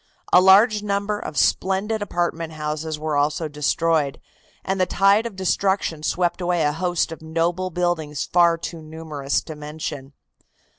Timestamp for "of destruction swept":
5.27-6.41